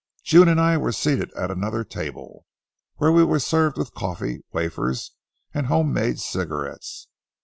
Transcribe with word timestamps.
June 0.23 0.47
and 0.47 0.59
I 0.59 0.77
were 0.77 0.91
seated 0.91 1.31
at 1.35 1.51
another 1.51 1.83
table, 1.83 2.47
where 2.95 3.11
we 3.11 3.23
were 3.23 3.37
served 3.37 3.77
with 3.77 3.93
coffee, 3.93 4.41
wafers, 4.51 5.11
and 5.53 5.67
home 5.67 5.93
made 5.93 6.19
cigarettes. 6.19 7.07